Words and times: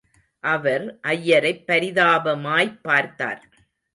அவர் 0.43 0.99
ஐயரைப் 1.01 1.63
பரிதாபமாய்ப் 1.67 2.79
பார்த்தார். 2.81 3.43